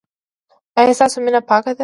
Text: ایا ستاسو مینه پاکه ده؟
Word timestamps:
ایا 0.77 0.93
ستاسو 0.99 1.17
مینه 1.25 1.39
پاکه 1.49 1.71
ده؟ 1.75 1.79